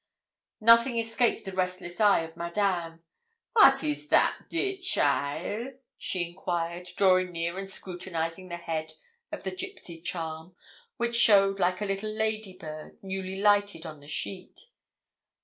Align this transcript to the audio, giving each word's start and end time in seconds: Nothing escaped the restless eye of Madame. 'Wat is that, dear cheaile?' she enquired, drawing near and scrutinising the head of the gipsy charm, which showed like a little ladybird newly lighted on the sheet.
Nothing 0.61 0.97
escaped 0.97 1.45
the 1.45 1.51
restless 1.53 2.01
eye 2.01 2.21
of 2.21 2.35
Madame. 2.35 3.03
'Wat 3.55 3.83
is 3.83 4.07
that, 4.07 4.49
dear 4.49 4.77
cheaile?' 4.77 5.77
she 5.95 6.27
enquired, 6.27 6.89
drawing 6.97 7.31
near 7.31 7.59
and 7.59 7.67
scrutinising 7.69 8.47
the 8.47 8.57
head 8.57 8.93
of 9.31 9.43
the 9.43 9.51
gipsy 9.51 10.01
charm, 10.01 10.55
which 10.97 11.15
showed 11.15 11.59
like 11.59 11.81
a 11.81 11.85
little 11.85 12.09
ladybird 12.09 12.97
newly 13.03 13.39
lighted 13.39 13.85
on 13.85 13.99
the 13.99 14.07
sheet. 14.07 14.71